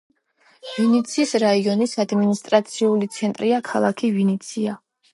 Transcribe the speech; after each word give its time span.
ვინიცის 0.69 1.33
რაიონის 1.43 1.95
ადმინისტრაციული 2.05 3.13
ცენტრია 3.19 3.63
ქალაქი 3.71 4.15
ვინიცა. 4.21 4.81